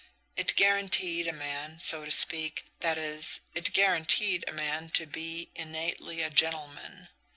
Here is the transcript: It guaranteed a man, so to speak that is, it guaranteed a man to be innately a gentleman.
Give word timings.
It 0.35 0.55
guaranteed 0.55 1.27
a 1.27 1.31
man, 1.31 1.77
so 1.79 2.03
to 2.05 2.09
speak 2.09 2.65
that 2.79 2.97
is, 2.97 3.41
it 3.53 3.71
guaranteed 3.71 4.43
a 4.47 4.51
man 4.51 4.89
to 4.97 5.05
be 5.05 5.51
innately 5.53 6.23
a 6.23 6.31
gentleman. 6.31 7.09